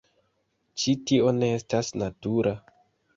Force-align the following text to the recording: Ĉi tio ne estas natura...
Ĉi 0.83 0.95
tio 1.11 1.33
ne 1.41 1.49
estas 1.57 1.91
natura... 2.05 2.55